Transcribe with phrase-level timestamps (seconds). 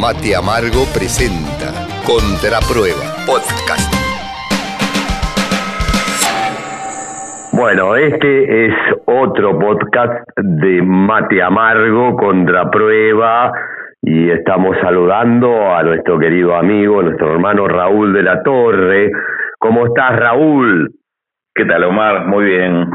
[0.00, 1.74] Mate Amargo presenta
[2.06, 3.90] Contraprueba Podcast.
[7.52, 8.74] Bueno, este es
[9.06, 13.50] otro podcast de Mate Amargo Contraprueba
[14.00, 19.10] y estamos saludando a nuestro querido amigo, nuestro hermano Raúl de la Torre.
[19.58, 20.94] ¿Cómo estás, Raúl?
[21.52, 22.24] ¿Qué tal, Omar?
[22.28, 22.88] Muy bien.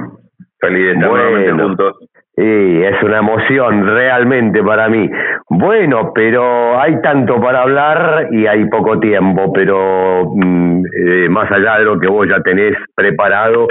[0.58, 1.96] Feliz de estar nuevamente juntos.
[2.36, 2.44] Sí,
[2.84, 5.08] es una emoción realmente para mí.
[5.50, 11.78] Bueno, pero hay tanto para hablar y hay poco tiempo, pero mm, eh, más allá
[11.78, 13.68] de lo que vos ya tenés preparado,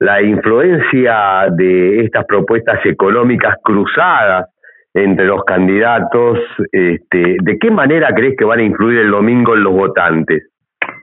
[0.00, 4.48] la influencia de estas propuestas económicas cruzadas
[4.92, 6.40] entre los candidatos,
[6.72, 10.50] este, ¿de qué manera crees que van a influir el domingo en los votantes?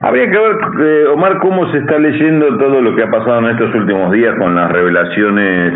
[0.00, 3.46] Habría que ver, eh, Omar, cómo se está leyendo todo lo que ha pasado en
[3.46, 5.72] estos últimos días con las revelaciones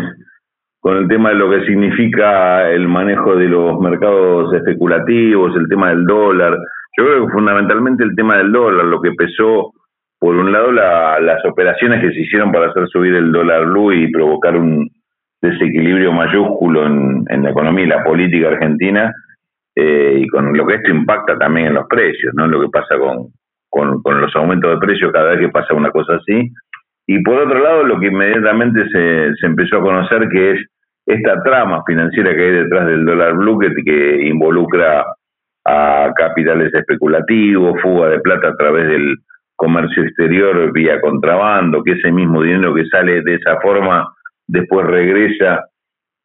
[0.83, 5.91] con el tema de lo que significa el manejo de los mercados especulativos, el tema
[5.91, 6.57] del dólar.
[6.97, 9.71] Yo creo que fundamentalmente el tema del dólar, lo que pesó,
[10.19, 14.11] por un lado, las operaciones que se hicieron para hacer subir el dólar blue y
[14.11, 14.89] provocar un
[15.41, 19.09] desequilibrio mayúsculo en, la economía y la política argentina,
[19.73, 22.45] eh, y con lo que esto impacta también en los precios, ¿no?
[22.45, 26.15] Lo que pasa con, con, los aumentos de precios cada vez que pasa una cosa
[26.15, 26.51] así.
[27.07, 30.72] Y por otro lado, lo que inmediatamente se empezó a conocer que es
[31.05, 35.05] esta trama financiera que hay detrás del dólar blue que, involucra
[35.65, 39.17] a capitales especulativos, fuga de plata a través del
[39.55, 44.07] comercio exterior vía contrabando, que ese mismo dinero que sale de esa forma
[44.47, 45.65] después regresa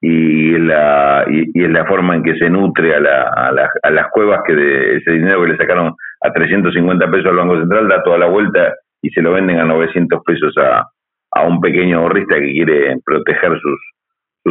[0.01, 4.09] y es la, y, es la forma en que se nutre a, la, a, las
[4.11, 8.03] cuevas que de ese dinero que le sacaron a 350 pesos al Banco Central da
[8.03, 10.87] toda la vuelta y se lo venden a 900 pesos a,
[11.33, 13.81] a un pequeño ahorrista que quiere proteger sus,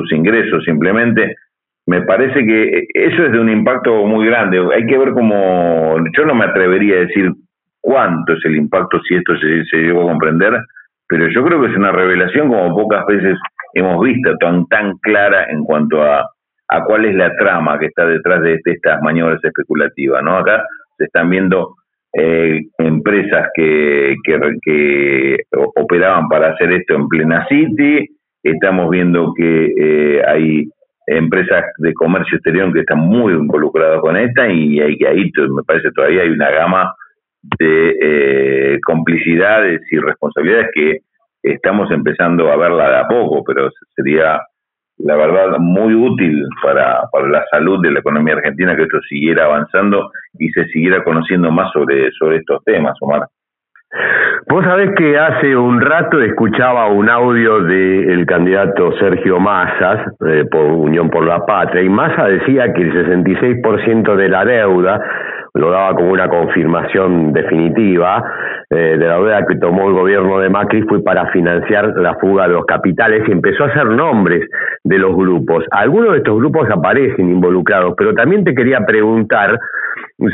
[0.01, 1.35] sus ingresos simplemente.
[1.85, 4.61] Me parece que eso es de un impacto muy grande.
[4.75, 7.31] Hay que ver cómo, yo no me atrevería a decir
[7.81, 10.59] cuánto es el impacto si esto se, se llegó a comprender,
[11.07, 13.37] pero yo creo que es una revelación como pocas veces
[13.73, 16.29] hemos visto tan, tan clara en cuanto a,
[16.67, 20.23] a cuál es la trama que está detrás de, estas maniobras especulativas.
[20.23, 20.37] ¿no?
[20.37, 20.63] Acá
[20.97, 21.75] se están viendo
[22.13, 28.07] eh, empresas que, que, que, operaban para hacer esto en plena City,
[28.51, 30.69] Estamos viendo que eh, hay
[31.07, 35.63] empresas de comercio exterior que están muy involucradas con esta y hay que ahí me
[35.63, 36.93] parece todavía hay una gama
[37.59, 40.97] de eh, complicidades y responsabilidades que
[41.43, 44.41] estamos empezando a verla de a poco, pero sería
[44.97, 49.45] la verdad muy útil para, para la salud de la economía argentina que esto siguiera
[49.45, 53.27] avanzando y se siguiera conociendo más sobre, sobre estos temas, Omar.
[54.49, 60.63] Vos sabés que hace un rato escuchaba un audio del candidato Sergio Massas eh, por
[60.63, 65.01] Unión por la Patria y Massa decía que el 66% de la deuda
[65.53, 68.23] lo daba como una confirmación definitiva
[68.69, 72.47] eh, de la deuda que tomó el gobierno de Macri fue para financiar la fuga
[72.47, 74.47] de los capitales y empezó a hacer nombres
[74.83, 75.65] de los grupos.
[75.71, 79.57] Algunos de estos grupos aparecen involucrados, pero también te quería preguntar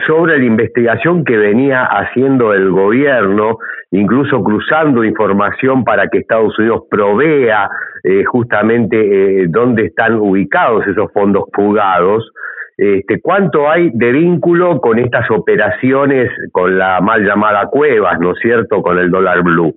[0.07, 3.57] sobre la investigación que venía haciendo el gobierno,
[3.91, 7.69] incluso cruzando información para que Estados Unidos provea
[8.03, 12.31] eh, justamente eh, dónde están ubicados esos fondos fugados.
[12.77, 18.39] Este, ¿Cuánto hay de vínculo con estas operaciones, con la mal llamada cuevas, ¿no es
[18.39, 19.75] cierto?, con el dólar blue.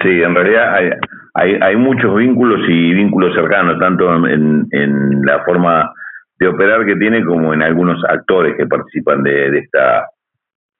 [0.00, 0.90] Sí, en realidad hay,
[1.34, 5.90] hay, hay muchos vínculos y vínculos cercanos, tanto en, en la forma
[6.38, 10.06] de operar que tiene como en algunos actores que participan de, de esta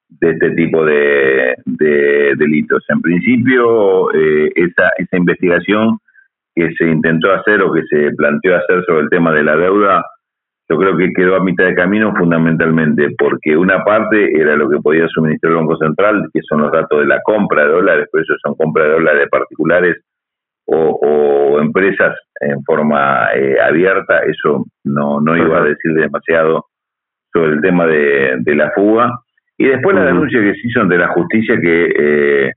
[0.09, 2.83] de este tipo de, de delitos.
[2.89, 5.97] En principio, eh, esa, esa investigación
[6.55, 10.03] que se intentó hacer o que se planteó hacer sobre el tema de la deuda,
[10.69, 14.79] yo creo que quedó a mitad de camino fundamentalmente porque una parte era lo que
[14.79, 18.21] podía suministrar el Banco Central, que son los datos de la compra de dólares, por
[18.21, 19.97] eso son compra de dólares particulares
[20.67, 26.65] o, empresas en forma eh, abierta, eso no, no iba a decir demasiado
[27.33, 29.11] sobre el tema de, la fuga.
[29.57, 32.51] Y después la denuncia que se hizo ante la justicia que eh,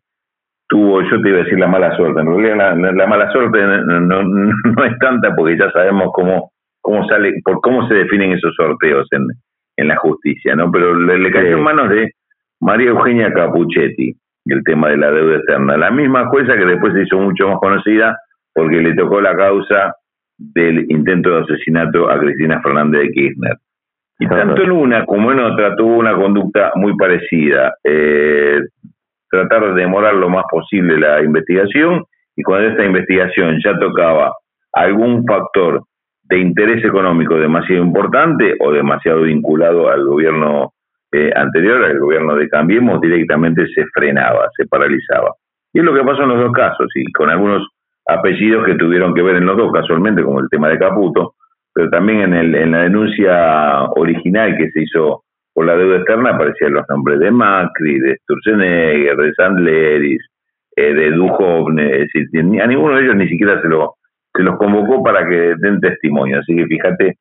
[0.69, 4.23] tuvo, yo te iba a decir la mala suerte, en realidad la, mala suerte no,
[4.23, 9.09] no, es tanta porque ya sabemos cómo, cómo sale, por cómo se definen esos sorteos
[9.13, 9.27] en,
[9.77, 10.71] en la justicia, ¿no?
[10.71, 12.11] Pero le, le cayó en manos de
[12.61, 14.15] María Eugenia Capuchetti,
[14.47, 15.77] el tema de la deuda externa.
[15.77, 18.17] La misma jueza que después se hizo mucho más conocida
[18.55, 19.95] porque le tocó la causa
[20.39, 23.57] del intento de asesinato a Cristina Fernández de Kirchner.
[24.19, 27.75] Y tanto en una como en otra tuvo una conducta muy parecida.
[27.85, 28.61] Eh,
[29.31, 32.05] tratar de demorar lo más posible la investigación
[32.37, 34.35] y cuando esta investigación ya tocaba
[34.73, 35.85] algún factor
[36.25, 40.73] de interés económico demasiado importante o demasiado vinculado al gobierno
[41.13, 45.35] eh, anterior, al gobierno de Cambiemos, directamente se frenaba, se paralizaba.
[45.73, 47.67] Y es lo que pasó en los dos casos, y con algunos
[48.07, 51.35] apellidos que tuvieron que ver en los dos, casualmente, como el tema de Caputo,
[51.73, 55.23] pero también en, el, en la denuncia original que se hizo
[55.53, 60.27] por la deuda externa aparecían los nombres de Macri, de Sturzenegger, de Sandleris,
[60.77, 63.95] eh, de Duhovne, es decir, a ninguno de ellos ni siquiera se lo
[64.35, 66.39] se los convocó para que den testimonio.
[66.39, 67.17] Así que fíjate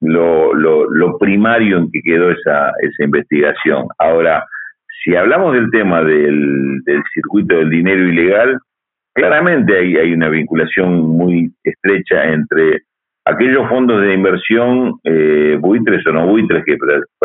[0.00, 3.86] lo, lo, primario en que quedó esa, esa investigación.
[3.98, 4.44] Ahora,
[5.02, 8.58] si hablamos del tema del, del circuito del dinero ilegal,
[9.14, 12.82] claramente hay, hay una vinculación muy estrecha entre
[13.24, 16.76] aquellos fondos de inversión eh, buitres o no buitres que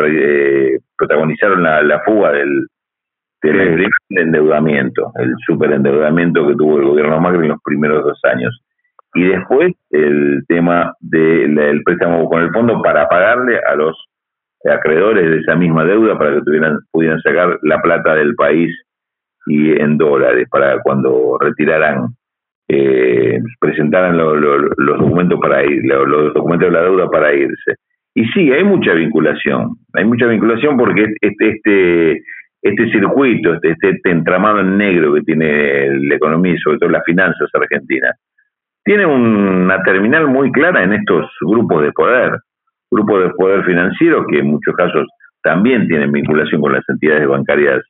[0.06, 2.66] eh, protagonizaron la, la fuga del,
[3.42, 8.60] del endeudamiento, el superendeudamiento que tuvo el gobierno Macri en los primeros dos años.
[9.14, 13.96] Y después el tema del préstamo con el fondo para pagarle a los
[14.64, 18.70] acreedores de esa misma deuda para que tuvieran, pudieran sacar la plata del país
[19.46, 22.06] y en dólares para cuando retiraran,
[22.68, 27.74] eh, presentaran los documentos para ir, los documentos de la deuda para irse.
[28.14, 32.22] Y sí, hay mucha vinculación, hay mucha vinculación porque este, este,
[32.62, 37.04] este circuito, este, este entramado en negro que tiene la economía y sobre todo las
[37.04, 38.16] finanzas argentinas,
[38.84, 42.32] tiene una terminal muy clara en estos grupos de poder,
[42.90, 45.06] grupos de poder financiero que en muchos casos
[45.42, 47.82] también tienen vinculación con las entidades bancarias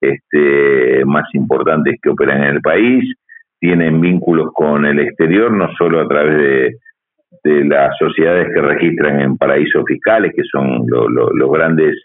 [0.00, 3.14] este, más importantes que operan en el país,
[3.58, 6.78] tienen vínculos con el exterior, no solo a través de,
[7.44, 11.96] las sociedades que registran en paraísos fiscales, que son los grandes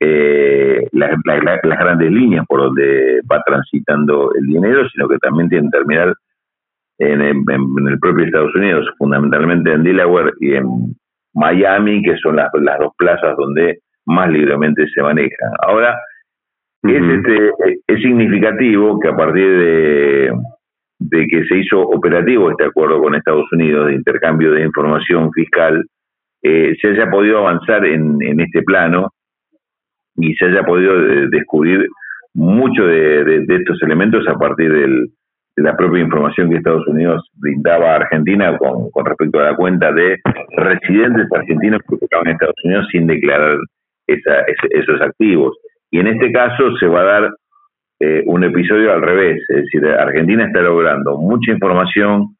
[0.00, 6.14] eh, las grandes líneas por donde va transitando el dinero, sino que también tienen terminal
[7.00, 10.66] en, el propio Estados Unidos, fundamentalmente en Delaware y en
[11.34, 15.50] Miami, que son las, las dos plazas donde más libremente se manejan.
[15.66, 15.98] Ahora,
[16.82, 17.50] es, este,
[17.86, 20.32] es significativo que a partir de,
[20.98, 25.84] de que se hizo operativo este acuerdo con Estados Unidos de intercambio de información fiscal,
[26.42, 29.08] eh, se haya podido avanzar en, en este plano
[30.16, 31.86] y se haya podido eh, descubrir
[32.34, 35.10] mucho de, estos elementos a partir del,
[35.56, 39.92] la propia información que Estados Unidos brindaba a Argentina con, con respecto a la cuenta
[39.92, 40.18] de
[40.56, 43.58] residentes argentinos que estaban en Estados Unidos sin declarar
[44.06, 45.56] esa, esos activos.
[45.90, 47.30] Y en este caso se va a dar
[48.00, 52.36] eh, un episodio al revés, es decir, Argentina está logrando mucha información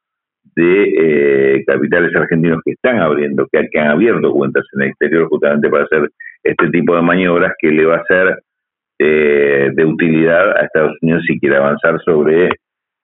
[0.57, 5.29] de eh, capitales argentinos que están abriendo, que, que, han abierto cuentas en el exterior
[5.29, 6.09] justamente para hacer
[6.43, 8.39] este tipo de maniobras que le va a ser
[8.99, 12.51] eh, de utilidad a Estados Unidos si quiere avanzar sobre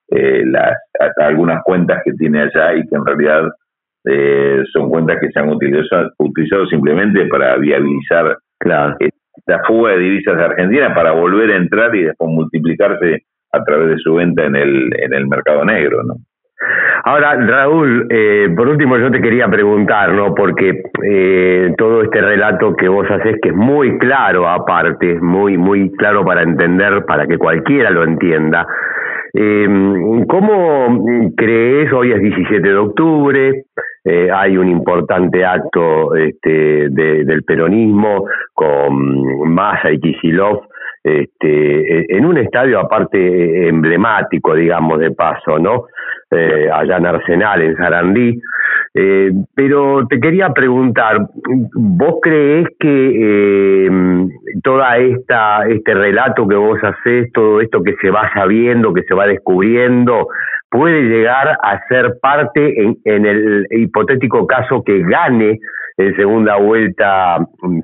[0.09, 0.77] eh, las,
[1.17, 3.49] algunas cuentas que tiene allá y que en realidad
[4.05, 8.95] eh, son cuentas que se han utilizado, utilizado simplemente para viabilizar la
[9.67, 13.97] fuga de divisas de Argentina para volver a entrar y después multiplicarse a través de
[13.97, 16.15] su venta en el, en el mercado negro, ¿no?
[17.03, 20.33] Ahora, Raúl, eh, por último yo te quería preguntar, ¿no?
[20.33, 25.91] Porque eh, todo este relato que vos haces, que es muy claro aparte, muy, muy
[25.91, 28.65] claro para entender, para que cualquiera lo entienda,
[29.33, 29.67] eh,
[30.27, 33.65] ¿Cómo crees, hoy es 17 de octubre,
[34.09, 40.61] eh, hay un importante acto este, del peronismo con Massa y Kisilov
[41.03, 45.85] este, en un estadio aparte emblemático, digamos, de paso, ¿no?
[46.31, 48.41] Eh, allá en Arsenal, en Sarandí.
[48.93, 51.17] Eh, pero te quería preguntar,
[51.73, 53.89] ¿vos crees que eh,
[54.63, 59.13] toda esta este relato que vos haces, todo esto que se va sabiendo, que se
[59.13, 60.27] va descubriendo,
[60.69, 65.59] puede llegar a ser parte en, en el hipotético caso que gane
[65.97, 67.37] en segunda vuelta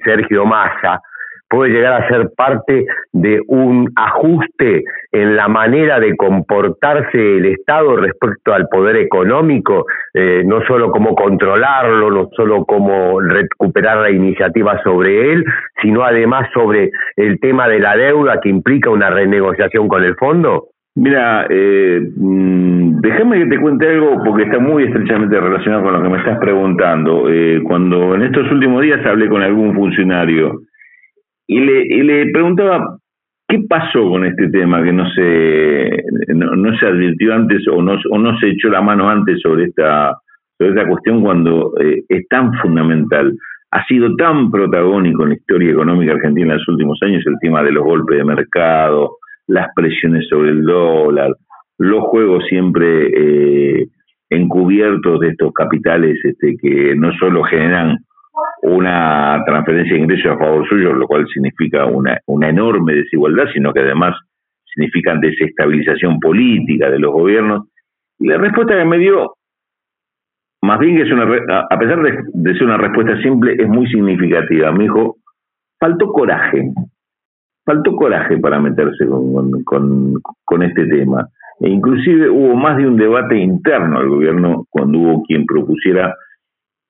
[0.04, 1.00] Sergio Massa?
[1.54, 7.96] puede llegar a ser parte de un ajuste en la manera de comportarse el Estado
[7.96, 9.86] respecto al poder económico,
[10.16, 15.46] eh, no solo cómo controlarlo, no solo cómo recuperar la iniciativa sobre él,
[15.80, 20.73] sino además sobre el tema de la deuda que implica una renegociación con el fondo?
[20.95, 26.03] Mira, eh, mm, déjame que te cuente algo porque está muy estrechamente relacionado con lo
[26.03, 27.29] que me estás preguntando.
[27.29, 30.62] Eh, cuando en estos últimos días hablé con algún funcionario
[31.47, 32.97] y le, le preguntaba
[33.47, 36.03] qué pasó con este tema que no se
[36.35, 40.15] no, se advirtió antes o no, o no se echó la mano antes sobre esta
[40.57, 43.33] sobre esta cuestión cuando eh, es tan fundamental
[43.71, 47.63] ha sido tan protagónico en la historia económica argentina en los últimos años el tema
[47.63, 51.35] de los golpes de mercado las presiones sobre el dólar
[51.77, 53.88] los juegos siempre eh,
[54.29, 57.97] encubiertos de estos capitales este, que no solo generan
[58.63, 63.73] una transferencia de ingresos a favor suyo, lo cual significa una, una enorme desigualdad, sino
[63.73, 64.15] que además
[64.73, 67.67] significan desestabilización política de los gobiernos.
[68.19, 69.33] Y la respuesta que me dio,
[70.62, 71.25] más bien que es una,
[71.69, 74.71] a pesar de, ser una respuesta simple, es muy significativa.
[74.71, 75.17] Me dijo,
[75.79, 76.63] faltó coraje,
[77.65, 81.27] faltó coraje para meterse con, con, con este tema.
[81.60, 86.13] E inclusive hubo más de un debate interno al gobierno cuando hubo quien propusiera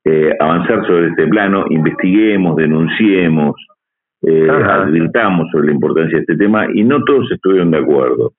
[0.05, 3.55] eh, avanzar sobre este plano, investiguemos, denunciemos,
[4.21, 8.33] eh, advirtamos sobre la importancia de este tema y no todos estuvieron de acuerdo.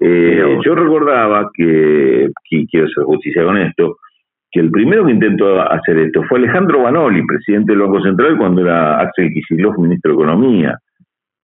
[0.00, 3.96] Eh, yo recordaba que, quiero hacer justicia con esto,
[4.52, 8.62] que el primero que intentó hacer esto fue Alejandro Banoli, presidente del Banco Central, cuando
[8.62, 10.78] era Axel Kicillof, ministro de Economía.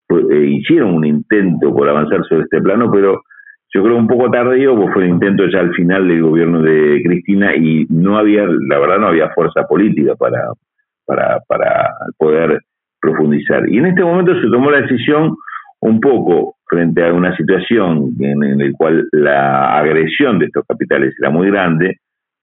[0.09, 3.23] Eh, hicieron un intento por avanzar sobre este plano, pero
[3.75, 7.03] yo creo un poco tardío, pues fue el intento ya al final del gobierno de
[7.05, 10.43] Cristina y no había, la verdad no había fuerza política para,
[11.05, 12.61] para, para poder
[13.01, 13.69] profundizar.
[13.69, 15.37] Y en este momento se tomó la decisión
[15.81, 21.31] un poco frente a una situación en, la cual la agresión de estos capitales era
[21.31, 21.97] muy grande,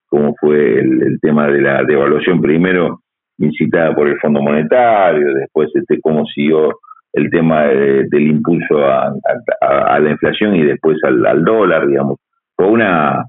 [0.08, 3.00] como fue el, tema de la devaluación primero
[3.38, 6.74] incitada por el Fondo Monetario, después este cómo siguió
[7.14, 9.14] el tema del impulso a,
[10.00, 12.18] la inflación y después al, dólar, digamos.
[12.56, 13.26] Fue una,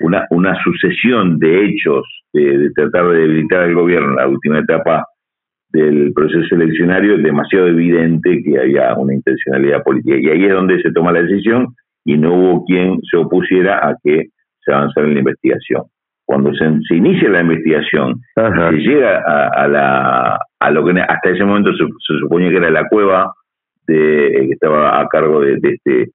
[0.00, 5.06] una, una sucesión de hechos de, tratar de debilitar al gobierno en la última etapa
[5.70, 10.16] del proceso eleccionario es demasiado evidente que había una intencionalidad política.
[10.18, 13.94] Y ahí es donde se toma la decisión y no hubo quien se opusiera a
[14.02, 14.28] que
[14.64, 15.82] se avanzara en la investigación.
[16.28, 21.70] Cuando se, inicia la investigación, se llega a, la, a lo que hasta ese momento
[21.72, 21.86] se,
[22.20, 23.32] suponía que era la cueva
[23.86, 26.10] de, que estaba a cargo de, este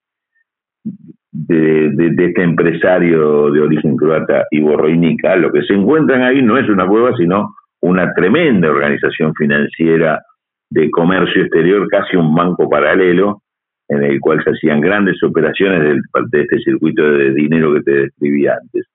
[1.32, 6.60] de, de, este empresario de origen croata, Ivo Roinica, lo que se encuentran ahí no
[6.60, 10.22] es una cueva, sino una tremenda organización financiera
[10.70, 13.42] de comercio exterior, casi un banco paralelo,
[13.90, 16.00] en el cual se hacían grandes operaciones
[16.32, 18.86] de, este circuito de dinero que te describí antes.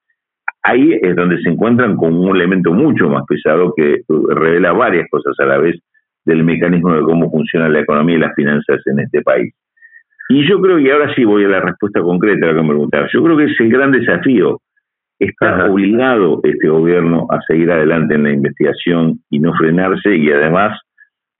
[0.69, 5.35] Ahí es donde se encuentran con un elemento mucho más pesado que revela varias cosas
[5.41, 5.77] a la vez
[6.25, 9.55] del mecanismo de cómo funciona la economía y las finanzas en este país.
[10.29, 12.69] Y yo creo que ahora sí voy a la respuesta concreta a lo que me
[12.69, 13.11] preguntabas.
[13.15, 14.61] Yo creo que es el gran desafío
[15.19, 20.79] Está obligado este gobierno a seguir adelante en la investigación y no frenarse y además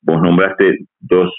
[0.03, 1.33] vos nombraste dos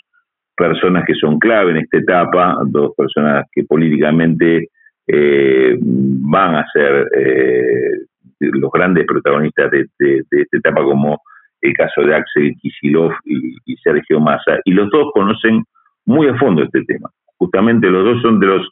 [0.55, 4.69] personas que son clave en esta etapa, dos personas que políticamente
[5.11, 8.05] eh, van a ser eh,
[8.39, 9.87] los grandes protagonistas de,
[10.29, 11.19] esta etapa, como
[11.61, 15.63] el caso de Axel Kisilov y, y, Sergio Massa, y los dos conocen
[16.05, 17.09] muy a fondo este tema.
[17.37, 18.69] Justamente los dos son de los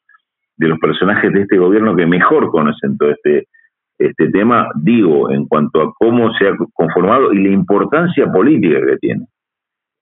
[0.57, 3.47] de los personajes de este gobierno que mejor conocen todo este
[3.97, 8.97] este tema, digo, en cuanto a cómo se ha conformado y la importancia política que
[8.97, 9.25] tiene.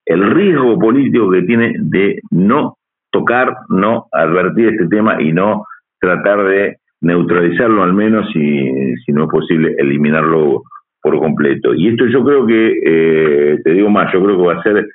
[0.06, 2.76] El riesgo político que tiene de no
[3.10, 5.64] tocar, no advertir este tema y no
[6.06, 10.64] tratar de neutralizarlo al menos y si no es posible eliminarlo
[11.02, 11.74] por completo.
[11.74, 14.88] Y esto yo creo que, eh, te digo más, yo creo que va a ser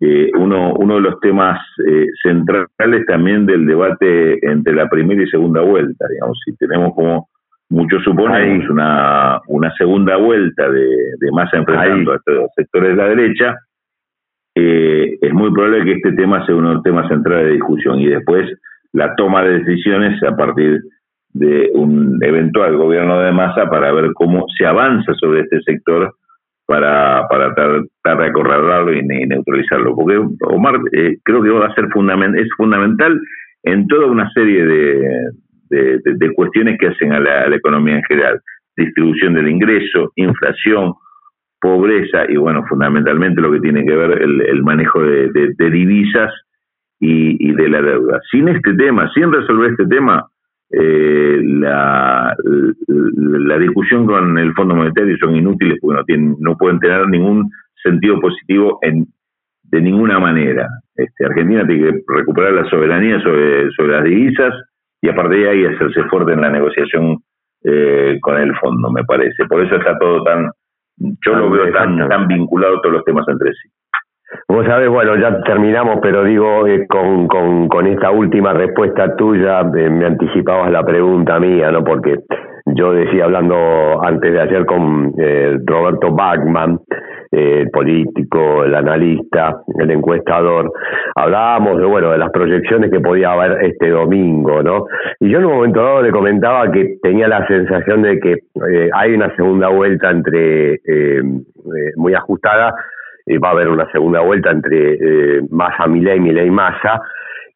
[0.00, 5.28] eh, uno, uno de los temas eh, centrales también del debate entre la primera y
[5.28, 7.28] segunda vuelta, digamos, si tenemos como
[7.68, 10.88] Muchos suponemos una, una segunda vuelta de,
[11.18, 13.56] de masa enfrentando a estos sectores de la derecha.
[14.54, 17.98] Eh, es muy probable que este tema sea uno de los temas centrales de discusión
[17.98, 18.48] y después
[18.96, 20.80] la toma de decisiones a partir
[21.34, 26.14] de un eventual gobierno de masa para ver cómo se avanza sobre este sector
[26.66, 29.94] para, para tratar de acorralarlo y, neutralizarlo.
[29.94, 33.20] Porque, Omar, eh, creo que va a ser fundamental, es fundamental
[33.64, 35.08] en toda una serie de,
[35.68, 38.40] de, cuestiones que hacen a la, economía en general.
[38.76, 40.94] Distribución del ingreso, inflación,
[41.60, 46.32] pobreza y, bueno, fundamentalmente lo que tiene que ver el, manejo de, divisas
[47.00, 48.20] y, de la deuda.
[48.30, 50.26] Sin este tema, sin resolver este tema,
[50.70, 52.34] eh, la,
[52.88, 57.50] la, discusión con el Fondo Monetario son inútiles porque no, tienen, no pueden tener ningún
[57.82, 59.06] sentido positivo en,
[59.64, 60.68] de ninguna manera.
[60.94, 64.54] Este, Argentina tiene que recuperar la soberanía sobre, sobre las divisas,
[65.02, 67.18] y a partir de ahí hacerse fuerte en la negociación
[67.64, 69.44] eh, con el fondo, me parece.
[69.48, 70.50] Por eso está todo tan,
[70.96, 73.68] yo lo veo tan, tan vinculado todos los temas entre sí.
[74.48, 79.60] Vos sabés, bueno, ya terminamos, pero digo, eh, con, con, con, esta última respuesta tuya,
[79.60, 81.84] eh, me anticipabas la pregunta mía, ¿no?
[81.84, 82.16] Porque
[82.66, 83.56] yo decía, hablando
[84.02, 85.12] antes de ayer con
[85.66, 86.80] Roberto Bachman,
[87.30, 90.72] el político, el analista, el encuestador,
[91.14, 94.86] hablábamos de bueno de las proyecciones que podía haber este domingo, ¿no?
[95.20, 98.90] Y yo en un momento dado le comentaba que tenía la sensación de que eh,
[98.92, 102.74] hay una segunda vuelta entre eh, eh, muy ajustada,
[103.42, 107.00] va a haber una segunda vuelta entre Massa Milei, Milei Massa,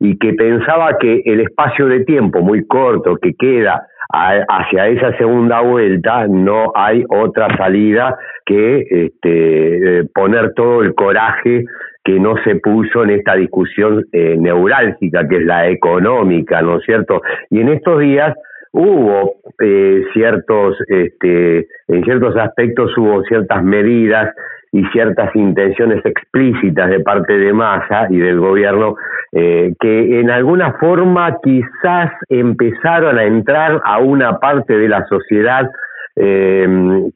[0.01, 5.61] y que pensaba que el espacio de tiempo muy corto que queda hacia esa segunda
[5.61, 11.65] vuelta no hay otra salida que este, poner todo el coraje
[12.03, 16.85] que no se puso en esta discusión eh, neurálgica que es la económica, ¿no es
[16.85, 17.21] cierto?
[17.51, 18.35] Y en estos días
[18.73, 24.35] hubo eh, ciertos, este, en ciertos aspectos hubo ciertas medidas
[24.73, 28.95] y ciertas intenciones explícitas de parte de Massa y del gobierno
[29.33, 35.71] eh, que en alguna forma quizás empezaron a entrar a una parte de la sociedad
[36.17, 36.67] eh,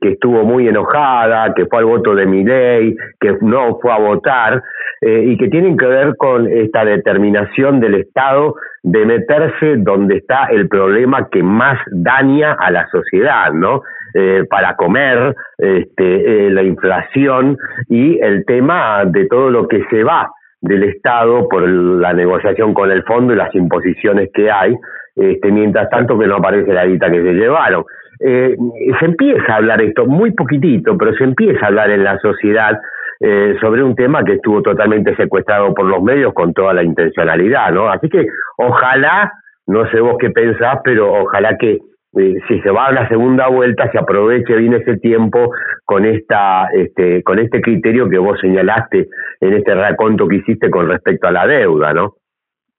[0.01, 3.99] que estuvo muy enojada, que fue al voto de mi ley, que no fue a
[3.99, 4.63] votar,
[5.01, 10.47] eh, y que tienen que ver con esta determinación del Estado de meterse donde está
[10.51, 13.83] el problema que más daña a la sociedad, ¿no?
[14.15, 17.59] Eh, para comer, este, eh, la inflación
[17.89, 22.91] y el tema de todo lo que se va del Estado por la negociación con
[22.91, 24.75] el fondo y las imposiciones que hay,
[25.17, 27.85] este, mientras tanto que no aparece la guita que se llevaron.
[28.27, 28.57] Eh,
[28.99, 32.81] se empieza a hablar esto, muy poquitito, pero se empieza a hablar en la sociedad
[33.21, 37.71] eh, sobre un tema que estuvo totalmente secuestrado por los medios con toda la intencionalidad,
[37.73, 37.91] ¿no?
[37.91, 38.27] Así que
[38.57, 39.31] ojalá,
[39.67, 41.81] no sé vos qué pensás, pero ojalá que
[42.17, 45.51] eh, si se va a la segunda vuelta se aproveche bien ese tiempo
[45.85, 49.09] con esta este con este criterio que vos señalaste
[49.41, 52.15] en este raconto que hiciste con respecto a la deuda, ¿no?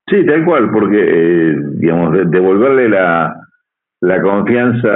[0.07, 3.44] Sí, tal cual, porque eh, digamos devolverle la
[4.05, 4.89] la confianza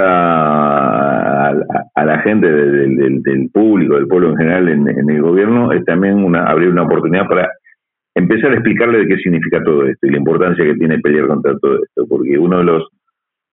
[1.48, 6.44] a, la gente del, público, del pueblo en general en, el gobierno es también una,
[6.44, 7.50] abrir una oportunidad para
[8.14, 11.58] empezar a explicarle de qué significa todo esto y la importancia que tiene pelear contra
[11.58, 12.88] todo esto, porque uno de los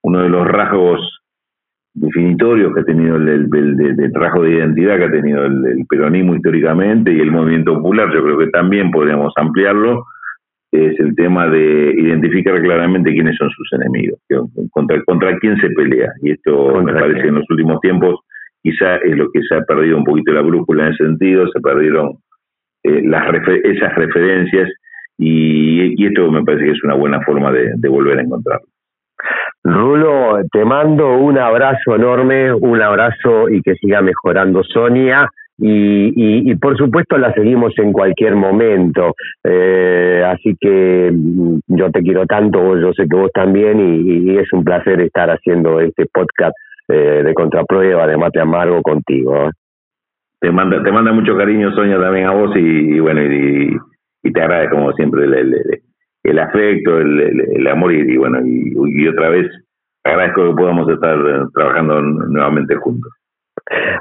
[0.03, 1.21] uno de los rasgos
[1.93, 7.11] definitorios que ha tenido el, el, rasgo de identidad que ha tenido el, peronismo históricamente
[7.11, 10.05] y el movimiento popular, yo creo que también podríamos ampliarlo,
[10.71, 14.19] es el tema de identificar claramente quiénes son sus enemigos,
[14.71, 16.11] contra, contra quién se pelea.
[16.21, 18.19] Y esto me parece que en los últimos tiempos
[18.61, 21.61] quizá es lo que se ha perdido un poquito la brújula en ese sentido, se
[21.61, 22.17] perdieron
[22.83, 23.23] eh, las
[23.63, 24.69] esas referencias
[25.17, 28.67] y, esto me parece que es una buena forma de, de volver a encontrarlo.
[29.63, 35.27] Rulo, te mando un abrazo enorme, un abrazo y que siga mejorando Sonia
[35.59, 39.15] y, y, por supuesto la seguimos en cualquier momento.
[39.43, 44.51] Eh, así que mm, yo te quiero tanto, yo sé que vos también, y, es
[44.53, 46.55] un placer estar haciendo este podcast
[46.89, 49.49] eh, de contraprueba de mate amargo contigo.
[50.39, 53.77] Te manda, te manda mucho cariño, Sonia, también a vos, y, bueno, y,
[54.31, 55.55] te agradezco como siempre el,
[56.23, 59.47] el, afecto, el, amor, y, bueno, y otra vez
[60.03, 61.17] agradezco que podamos estar
[61.53, 63.11] trabajando nuevamente juntos.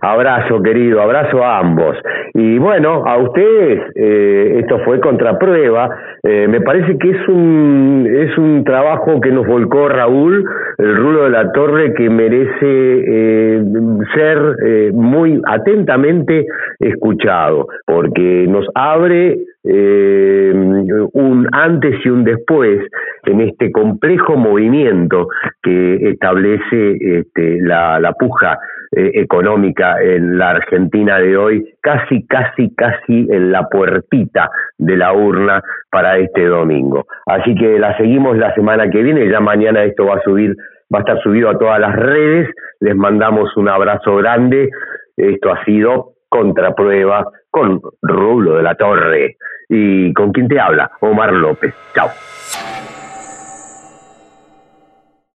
[0.00, 1.96] Abrazo, querido, abrazo a ambos.
[2.34, 5.90] Y bueno, a ustedes, eh, esto fue contraprueba.
[6.22, 10.44] Eh, me parece que es un, es un trabajo que nos volcó Raúl,
[10.78, 13.62] el Rulo de la Torre, que merece eh,
[14.14, 16.46] ser muy atentamente
[16.78, 19.38] escuchado, porque nos abre
[21.16, 22.78] un antes y un después
[23.24, 25.28] en este complejo movimiento
[25.62, 28.58] que establece este, la, la puja
[28.94, 35.14] eh, económica en la Argentina de hoy, casi, casi, casi en la puertita de la
[35.14, 37.06] urna para este domingo.
[37.24, 40.54] Así que la seguimos la semana que viene, ya mañana esto va a subir,
[40.94, 42.50] va a estar subido a todas las redes,
[42.80, 44.68] les mandamos un abrazo grande,
[45.16, 47.24] esto ha sido Contraprueba
[47.56, 49.38] con Rulo de la Torre.
[49.70, 50.90] ¿Y con quién te habla?
[51.00, 51.74] Omar López.
[51.94, 52.10] Chao.